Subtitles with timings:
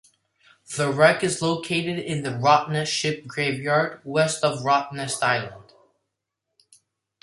[0.77, 5.73] The wreck is located in the Rottnest ship graveyard, west of Rottnest Island.